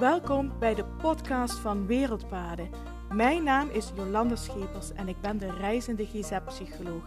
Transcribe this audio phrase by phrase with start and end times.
[0.00, 2.70] Welkom bij de podcast van Wereldpaden.
[3.12, 7.06] Mijn naam is Jolanda Schepers en ik ben de reizende GZ-psycholoog.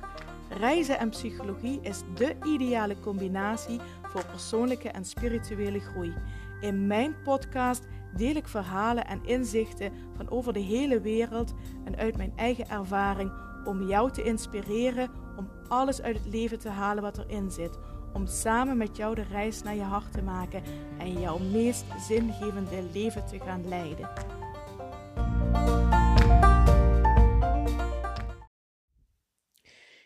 [0.49, 6.13] Reizen en psychologie is de ideale combinatie voor persoonlijke en spirituele groei.
[6.61, 11.53] In mijn podcast deel ik verhalen en inzichten van over de hele wereld
[11.83, 13.31] en uit mijn eigen ervaring
[13.65, 17.77] om jou te inspireren om alles uit het leven te halen wat erin zit.
[18.13, 20.63] Om samen met jou de reis naar je hart te maken
[20.99, 24.09] en jouw meest zingevende leven te gaan leiden.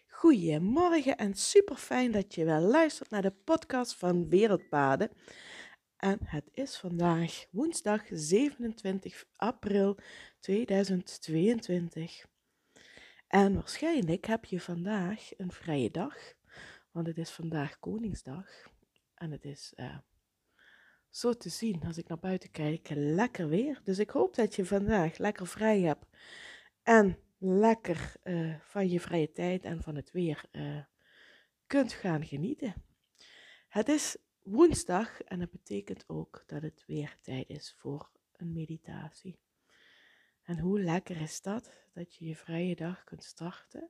[0.07, 5.09] Goedemorgen en super fijn dat je wel luistert naar de podcast van Wereldpaden.
[5.97, 9.97] En het is vandaag woensdag 27 april
[10.39, 12.25] 2022.
[13.27, 16.15] En waarschijnlijk heb je vandaag een vrije dag,
[16.97, 18.47] want het is vandaag Koningsdag.
[19.13, 19.97] En het is uh,
[21.09, 23.81] zo te zien, als ik naar buiten kijk, lekker weer.
[23.83, 26.05] Dus ik hoop dat je vandaag lekker vrij hebt
[26.83, 30.83] en lekker uh, van je vrije tijd en van het weer uh,
[31.67, 32.73] kunt gaan genieten.
[33.67, 39.39] Het is woensdag en dat betekent ook dat het weer tijd is voor een meditatie.
[40.43, 43.89] En hoe lekker is dat, dat je je vrije dag kunt starten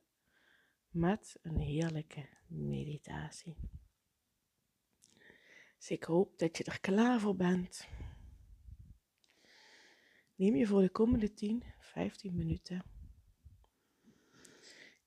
[1.00, 3.58] met een heerlijke meditatie.
[5.78, 7.88] Dus ik hoop dat je er klaar voor bent.
[10.36, 12.84] Neem je voor de komende 10, 15 minuten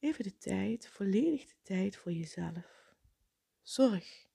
[0.00, 2.94] even de tijd, volledig de tijd voor jezelf.
[3.62, 4.26] Zorg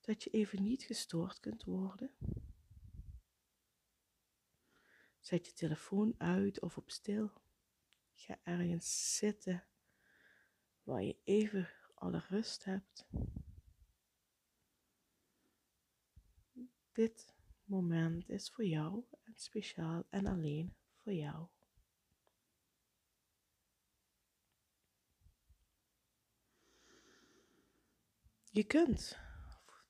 [0.00, 2.10] dat je even niet gestoord kunt worden.
[5.18, 7.32] Zet je telefoon uit of op stil.
[8.14, 9.64] Ga ergens zitten
[10.88, 13.06] waar je even alle rust hebt.
[16.92, 21.46] Dit moment is voor jou en speciaal en alleen voor jou.
[28.50, 29.18] Je kunt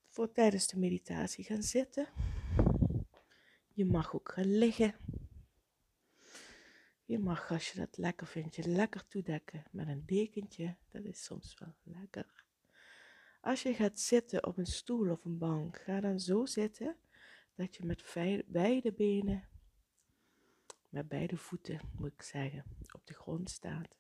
[0.09, 2.09] voor tijdens de meditatie gaan zitten.
[3.73, 5.18] Je mag ook gaan liggen.
[7.09, 10.77] Je mag, als je dat lekker vindt, je lekker toedekken met een dekentje.
[10.89, 12.45] Dat is soms wel lekker.
[13.41, 16.97] Als je gaat zitten op een stoel of een bank, ga dan zo zitten
[17.55, 18.05] dat je met
[18.47, 19.49] beide benen,
[20.89, 23.99] met beide voeten moet ik zeggen, op de grond staat.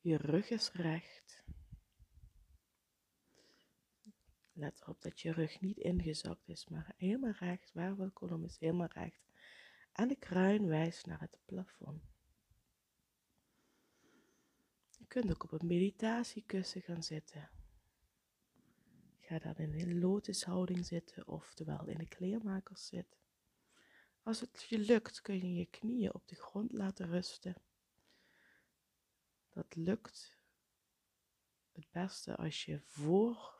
[0.00, 1.44] Je rug is recht.
[4.52, 7.72] Let erop dat je rug niet ingezakt is, maar helemaal recht.
[7.72, 9.29] Wervelkolom is helemaal recht.
[9.92, 12.02] En de kruin wijst naar het plafond.
[14.98, 17.50] Je kunt ook op een meditatiekussen gaan zitten.
[19.18, 23.20] Ga dan in een lotushouding zitten, oftewel in de kleermakers zitten.
[24.22, 27.54] Als het je lukt, kun je je knieën op de grond laten rusten.
[29.48, 30.38] Dat lukt
[31.72, 33.59] het beste als je voor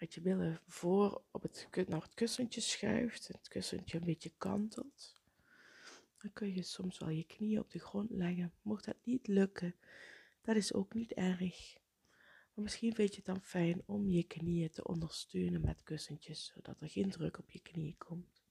[0.00, 5.14] met je billen voor op het, naar het kussentje schuift het kussentje een beetje kantelt.
[6.16, 8.52] Dan kun je soms wel je knieën op de grond leggen.
[8.62, 9.74] Mocht dat niet lukken,
[10.42, 11.78] dat is ook niet erg.
[12.54, 16.80] Maar misschien vind je het dan fijn om je knieën te ondersteunen met kussentjes, zodat
[16.80, 18.42] er geen druk op je knieën komt.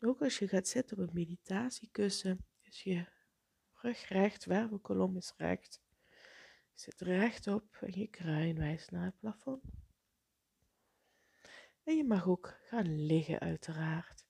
[0.00, 3.06] Ook als je gaat zitten op een meditatiekussen, is je
[3.72, 5.82] rug recht, wervelkolom is recht.
[6.74, 9.62] Je zit rechtop en je kruin wijst naar het plafond.
[11.84, 14.26] En je mag ook gaan liggen uiteraard.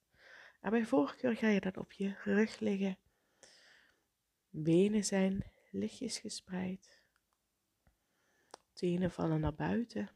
[0.60, 2.98] En bij voorkeur ga je dan op je rug liggen.
[4.50, 7.02] Benen zijn lichtjes gespreid.
[8.72, 10.10] Tenen vallen naar buiten.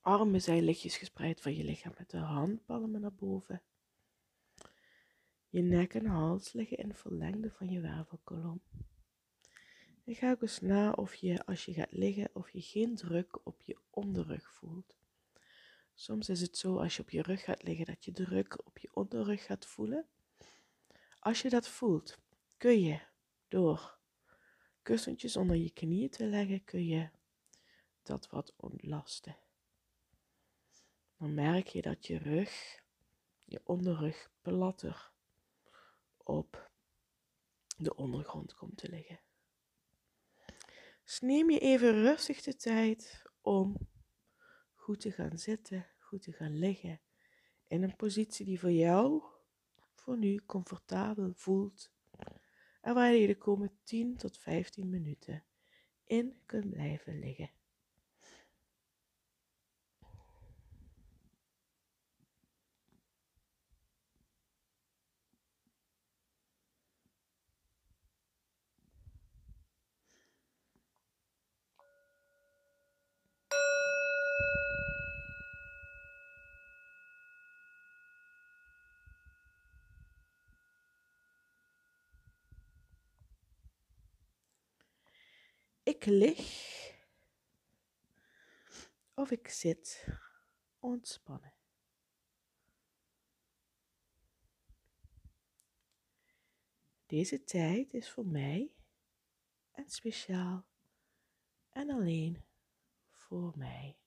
[0.00, 3.62] Armen zijn lichtjes gespreid van je lichaam met de handpalmen naar boven.
[5.48, 8.62] Je nek en hals liggen in verlengde van je wervelkolom.
[10.08, 13.46] En ga ook eens na of je als je gaat liggen, of je geen druk
[13.46, 14.96] op je onderrug voelt.
[15.94, 18.78] Soms is het zo als je op je rug gaat liggen dat je druk op
[18.78, 20.06] je onderrug gaat voelen.
[21.18, 22.18] Als je dat voelt,
[22.56, 23.00] kun je
[23.48, 23.98] door
[24.82, 27.08] kussentjes onder je knieën te leggen, kun je
[28.02, 29.36] dat wat ontlasten.
[31.18, 32.80] Dan merk je dat je rug,
[33.44, 35.10] je onderrug platter
[36.16, 36.70] op
[37.76, 39.26] de ondergrond komt te liggen.
[41.08, 43.76] Dus neem je even rustig de tijd om
[44.74, 47.00] goed te gaan zitten, goed te gaan liggen.
[47.66, 49.22] In een positie die voor jou,
[49.94, 51.92] voor nu, comfortabel voelt.
[52.80, 55.44] En waar je de komende 10 tot 15 minuten
[56.04, 57.50] in kunt blijven liggen.
[85.88, 86.38] Ik lig
[89.14, 90.06] of ik zit
[90.78, 91.54] ontspannen.
[97.06, 98.72] Deze tijd is voor mij
[99.70, 100.66] en speciaal
[101.68, 102.44] en alleen
[103.12, 103.98] voor mij.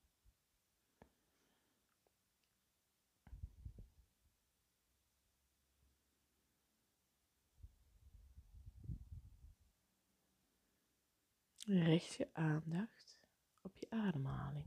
[11.66, 13.18] Richt je aandacht
[13.60, 14.66] op je ademhaling.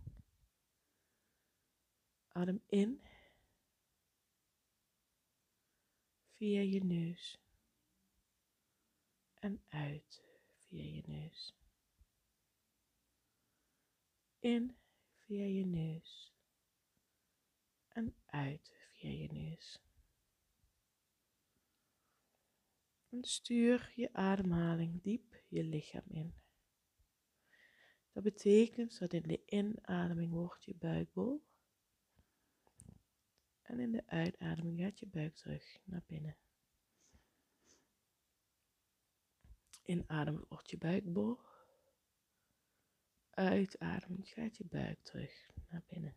[2.28, 3.02] Adem in
[6.32, 7.40] via je neus
[9.34, 10.24] en uit
[10.58, 11.54] via je neus.
[14.40, 14.78] In
[15.18, 16.34] via je neus
[17.88, 19.80] en uit via je neus.
[23.10, 26.45] En stuur je ademhaling diep je lichaam in.
[28.16, 31.44] Dat betekent dat in de inademing wordt je buik bol.
[33.62, 36.36] En in de uitademing gaat je buik terug naar binnen.
[39.84, 41.40] Inademend wordt je buik bol.
[43.30, 46.14] Uitademend gaat je buik terug naar binnen.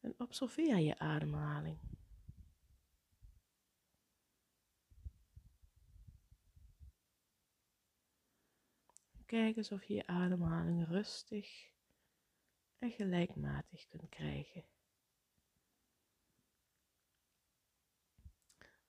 [0.00, 1.85] En observeer je ademhaling.
[9.26, 11.70] Kijk eens of je je ademhaling rustig
[12.78, 14.64] en gelijkmatig kunt krijgen.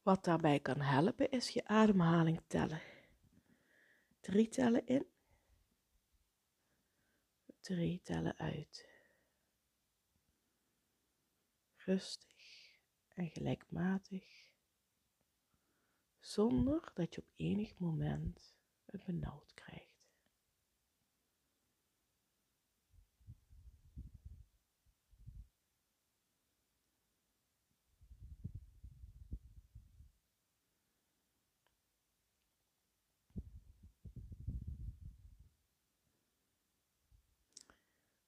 [0.01, 2.81] Wat daarbij kan helpen is je ademhaling tellen.
[4.19, 5.07] Drie tellen in,
[7.59, 8.89] drie tellen uit.
[11.75, 12.71] Rustig
[13.07, 14.51] en gelijkmatig,
[16.19, 18.55] zonder dat je op enig moment
[18.85, 19.86] het benauwd krijgt.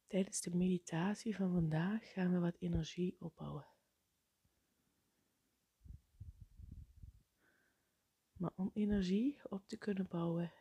[0.09, 3.67] Tijdens de meditatie van vandaag gaan we wat energie opbouwen.
[8.38, 10.53] Maar om energie op te kunnen bouwen,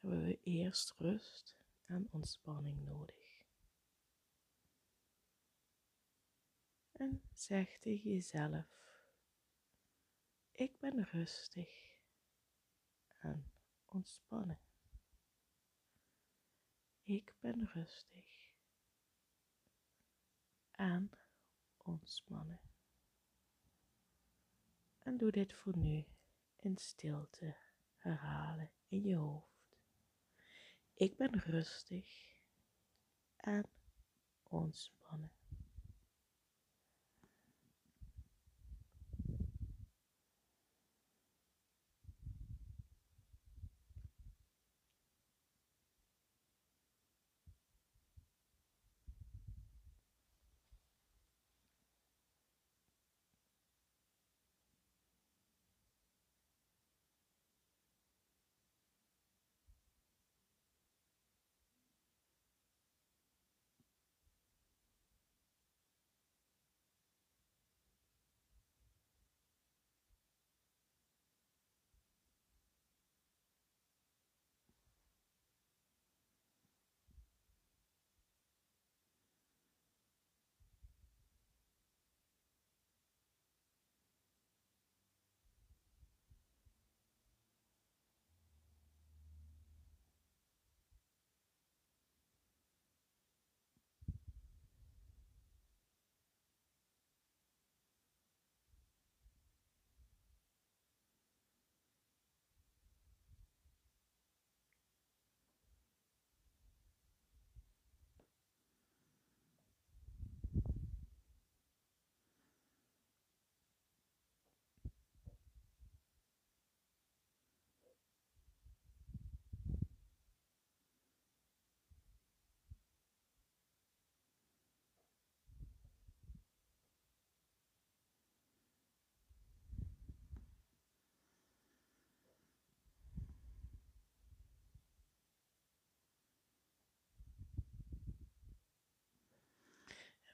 [0.00, 3.46] hebben we eerst rust en ontspanning nodig.
[6.92, 8.66] En zeg tegen jezelf,
[10.52, 11.96] ik ben rustig
[13.20, 13.50] en
[13.84, 14.71] ontspannen.
[17.04, 18.54] Ik ben rustig
[20.70, 21.10] en
[21.76, 22.60] ontspannen.
[24.98, 26.06] En doe dit voor nu
[26.56, 27.56] in stilte
[27.96, 29.78] herhalen in je hoofd.
[30.94, 32.36] Ik ben rustig
[33.36, 33.70] en
[34.42, 35.41] ontspannen.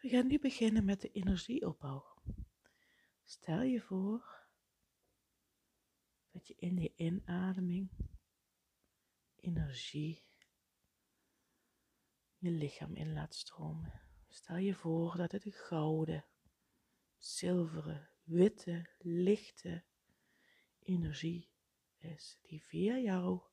[0.01, 2.05] We gaan nu beginnen met de energieopbouw.
[3.25, 4.47] Stel je voor
[6.31, 7.91] dat je in je inademing
[9.37, 10.27] energie
[12.39, 14.03] je lichaam in laat stromen.
[14.29, 16.25] Stel je voor dat het een gouden,
[17.17, 19.85] zilveren, witte, lichte
[20.79, 21.51] energie
[21.99, 23.51] is die via jouw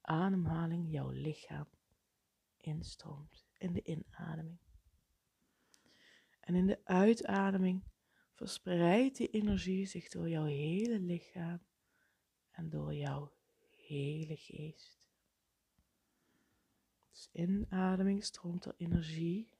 [0.00, 1.68] ademhaling jouw lichaam
[2.56, 4.63] instroomt in de inademing.
[6.44, 7.84] En in de uitademing
[8.32, 11.60] verspreidt die energie zich door jouw hele lichaam
[12.50, 13.32] en door jouw
[13.76, 15.08] hele geest.
[17.10, 19.52] Dus inademing stroomt er energie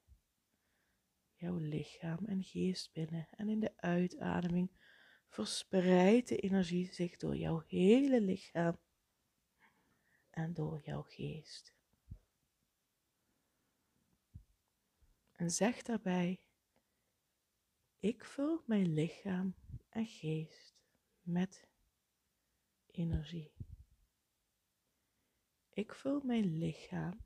[1.34, 3.28] jouw lichaam en geest binnen.
[3.30, 4.70] En in de uitademing
[5.28, 8.78] verspreidt de energie zich door jouw hele lichaam
[10.30, 11.74] en door jouw geest.
[15.32, 16.43] En zeg daarbij,
[18.04, 19.54] ik vul mijn lichaam
[19.88, 20.74] en geest
[21.20, 21.68] met
[22.86, 23.52] energie.
[25.70, 27.20] Ik vul mijn lichaam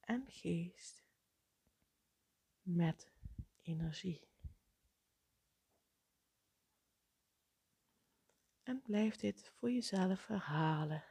[0.00, 1.04] en geest
[2.62, 3.12] met
[3.62, 4.28] energie.
[8.62, 11.04] En blijf dit voor jezelf herhalen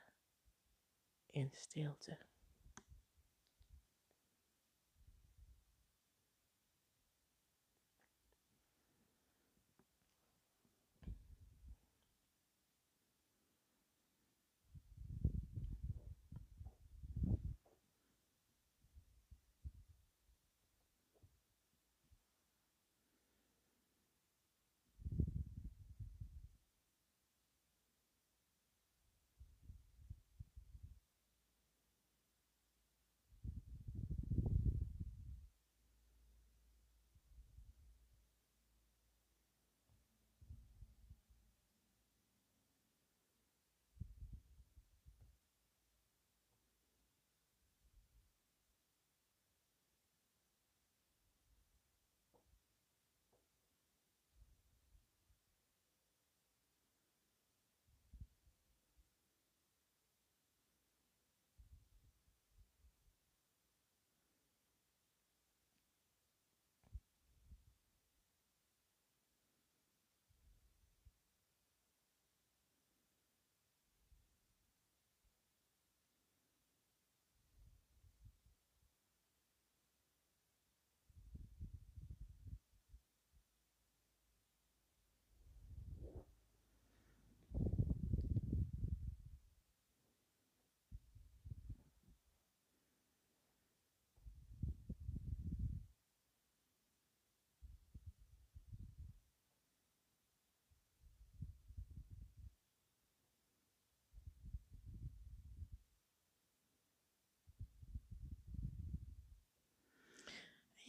[1.26, 2.29] in stilte.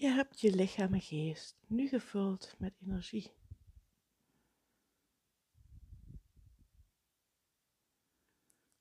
[0.01, 3.33] Je hebt je lichaam en geest nu gevuld met energie.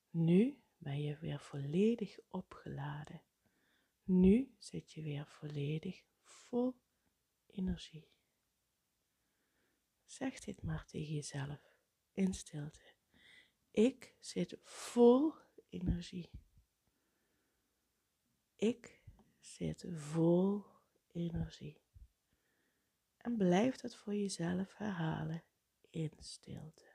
[0.10, 3.22] Nu ben je weer volledig opgeladen.
[4.04, 6.76] Nu zit je weer volledig vol
[7.46, 8.12] energie.
[10.06, 11.76] Zeg dit maar tegen jezelf
[12.14, 12.94] in stilte.
[13.72, 15.34] Ik zit vol
[15.70, 16.30] energie.
[18.56, 19.02] Ik
[19.40, 20.78] zit vol
[23.18, 25.44] En blijf dat voor jezelf herhalen
[25.90, 26.89] in stilte.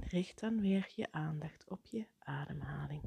[0.00, 3.02] Richt dan weer je aandacht op je ademhaling.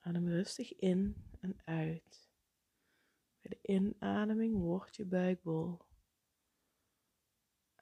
[0.00, 2.28] Adem rustig in en uit.
[3.40, 5.78] Bij de inademing wordt je buik bol.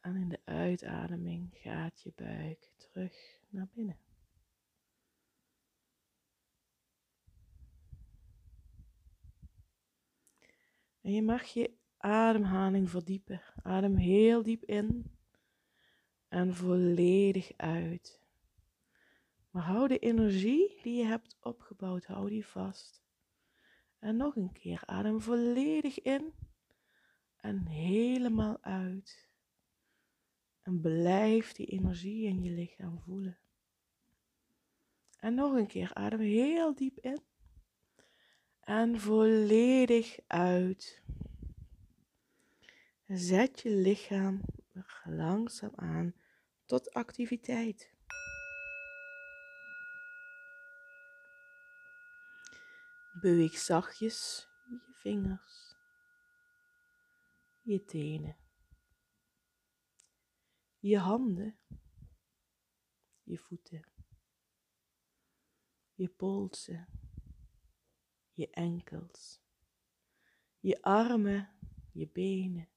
[0.00, 4.05] En in de uitademing gaat je buik terug naar binnen.
[11.06, 13.40] En je mag je ademhaling verdiepen.
[13.62, 15.16] Adem heel diep in
[16.28, 18.20] en volledig uit.
[19.50, 23.02] Maar hou de energie die je hebt opgebouwd, hou die vast.
[23.98, 26.32] En nog een keer, adem volledig in
[27.36, 29.28] en helemaal uit.
[30.62, 33.38] En blijf die energie in je lichaam voelen.
[35.18, 37.22] En nog een keer, adem heel diep in
[38.66, 41.02] en volledig uit.
[43.06, 44.40] Zet je lichaam
[45.04, 46.14] langzaam aan
[46.64, 47.94] tot activiteit.
[53.20, 55.76] Beweeg zachtjes je vingers,
[57.62, 58.36] je tenen,
[60.78, 61.58] je handen,
[63.23, 63.93] je voeten,
[65.95, 66.96] je polsen,
[68.36, 69.40] je enkels,
[70.60, 71.50] je armen,
[71.92, 72.68] je benen.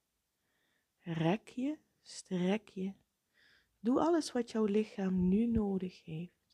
[1.00, 2.92] Rek je, strek je.
[3.80, 6.48] Doe alles wat jouw lichaam nu nodig heeft.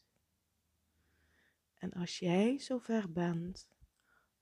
[1.74, 3.68] En als jij zover bent,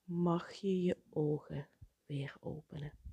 [0.04, 1.68] mag je je ogen
[2.06, 3.03] weer openen.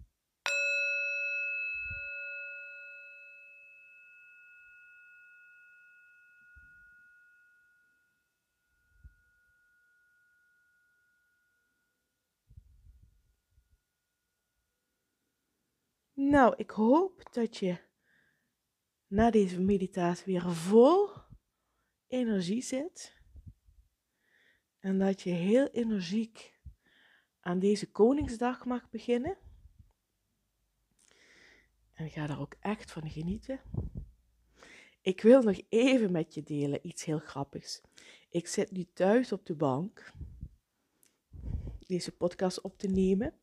[16.31, 17.77] Nou, ik hoop dat je
[19.07, 21.09] na deze meditatie weer vol
[22.07, 23.21] energie zit.
[24.79, 26.59] En dat je heel energiek
[27.39, 29.37] aan deze Koningsdag mag beginnen.
[31.93, 33.59] En ga daar ook echt van genieten.
[35.01, 37.81] Ik wil nog even met je delen iets heel grappigs.
[38.29, 40.13] Ik zit nu thuis op de bank
[41.87, 43.40] deze podcast op te nemen.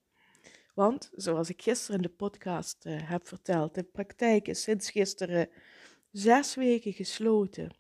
[0.79, 5.49] Want, zoals ik gisteren in de podcast uh, heb verteld, de praktijk is sinds gisteren
[6.11, 7.71] zes weken gesloten.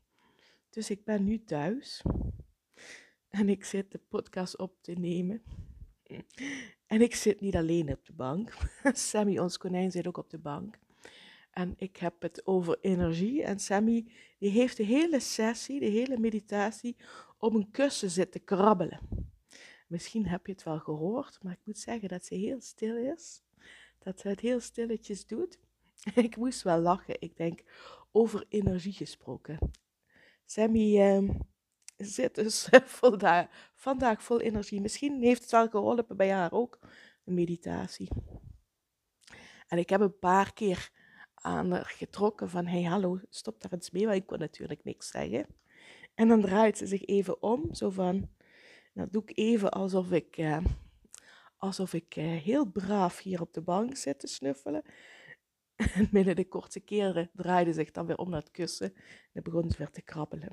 [0.70, 2.02] Dus ik ben nu thuis
[3.28, 5.42] en ik zit de podcast op te nemen.
[6.87, 8.56] En ik zit niet alleen op de bank.
[8.92, 10.78] Sammy, ons konijn, zit ook op de bank.
[11.50, 13.42] En ik heb het over energie.
[13.42, 14.06] En Sammy,
[14.38, 16.96] die heeft de hele sessie, de hele meditatie,
[17.38, 19.00] op een kussen zitten krabbelen.
[19.88, 23.42] Misschien heb je het wel gehoord, maar ik moet zeggen dat ze heel stil is.
[23.98, 25.59] Dat ze het heel stilletjes doet.
[26.14, 27.20] Ik moest wel lachen.
[27.20, 27.62] Ik denk,
[28.12, 29.59] over energie gesproken.
[30.44, 31.31] Sammy uh,
[31.96, 32.68] zit dus
[33.74, 34.81] vandaag, vol energie.
[34.81, 36.79] Misschien heeft het wel geholpen bij haar ook,
[37.24, 38.09] de meditatie.
[39.68, 40.90] En ik heb een paar keer
[41.35, 45.09] aan haar getrokken van, hey hallo, stop daar eens mee, want ik kon natuurlijk niks
[45.09, 45.46] zeggen.
[46.14, 48.29] En dan draait ze zich even om, zo van,
[48.98, 50.64] dat doe ik even alsof ik, uh,
[51.56, 54.82] alsof ik uh, heel braaf hier op de bank zit te snuffelen.
[55.76, 58.94] En binnen de korte keren draaide zich dan weer om naar het kussen
[59.32, 60.52] en begon ze weer te krabbelen.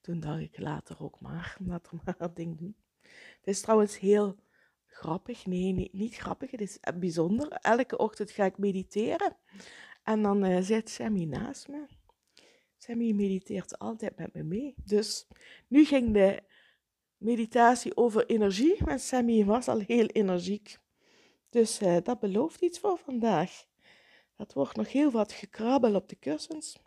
[0.00, 2.76] Toen dacht ik later ook maar, laat er maar dat ding doen.
[3.38, 4.36] Het is trouwens heel
[4.86, 5.46] grappig.
[5.46, 6.50] Nee, nee, niet grappig.
[6.50, 7.48] Het is bijzonder.
[7.48, 9.36] Elke ochtend ga ik mediteren.
[10.02, 11.86] En dan zit Sammy naast me.
[12.76, 14.74] Sammy mediteert altijd met me mee.
[14.84, 15.26] Dus
[15.68, 16.42] nu ging de
[17.18, 18.86] meditatie over energie.
[18.86, 20.78] En Sammy was al heel energiek.
[21.50, 23.66] Dus uh, dat belooft iets voor vandaag.
[24.36, 26.78] Dat wordt nog heel wat gekrabbel op de kussens.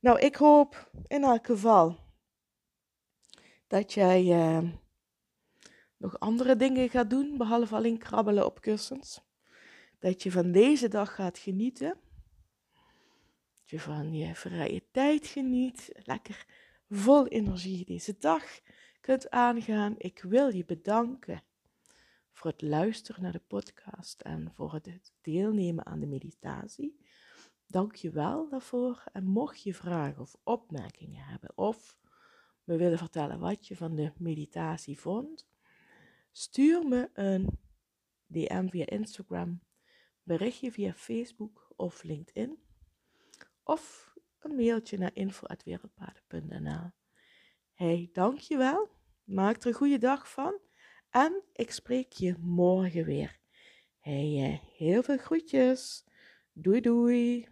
[0.00, 1.96] Nou, ik hoop in elk geval
[3.66, 4.70] dat jij uh,
[5.96, 9.20] nog andere dingen gaat doen, behalve alleen krabbelen op kussens.
[9.98, 12.00] Dat je van deze dag gaat genieten.
[13.54, 15.90] Dat je van je vrije tijd geniet.
[16.04, 16.46] Lekker
[16.90, 18.60] vol energie deze dag
[19.08, 19.94] kunt aangaan.
[19.98, 21.42] Ik wil je bedanken
[22.32, 26.98] voor het luisteren naar de podcast en voor het deelnemen aan de meditatie.
[27.66, 29.04] Dank je wel daarvoor.
[29.12, 31.98] En mocht je vragen of opmerkingen hebben of
[32.64, 35.48] me willen vertellen wat je van de meditatie vond,
[36.32, 37.58] stuur me een
[38.26, 39.60] DM via Instagram,
[40.22, 42.58] berichtje via Facebook of LinkedIn
[43.62, 46.90] of een mailtje naar info.wereldpaden.nl.
[47.72, 48.97] Hey, dankjewel.
[49.28, 50.60] Maak er een goede dag van
[51.10, 53.38] En ik spreek je morgen weer.
[53.98, 56.04] Hey, heel veel groetjes.
[56.52, 57.48] Doei doei.